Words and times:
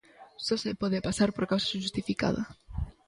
Só 0.45 0.55
se 0.63 0.79
pode 0.81 1.05
pasar 1.07 1.29
por 1.35 1.45
causa 1.51 1.71
xustificada. 1.73 2.43